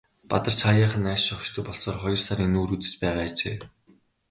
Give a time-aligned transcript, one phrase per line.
[0.29, 3.57] Бадарч хааяахан нааш шогшдог болсоор хоёр сарын нүүр үзэж байгаа ажээ.